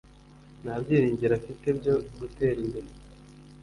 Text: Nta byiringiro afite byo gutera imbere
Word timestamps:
Nta 0.61 0.73
byiringiro 0.81 1.33
afite 1.39 1.65
byo 1.79 1.93
gutera 2.19 2.59
imbere 2.65 2.89